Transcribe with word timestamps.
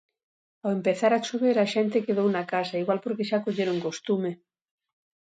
Ao 0.63 0.69
empezar 0.77 1.11
a 1.13 1.23
chover 1.27 1.57
a 1.59 1.69
xente 1.73 2.05
quedou 2.05 2.27
na 2.31 2.43
casa, 2.53 2.79
igual 2.83 2.99
porque 3.03 3.27
xa 3.29 3.43
colleron 3.45 3.77
costume. 3.87 4.31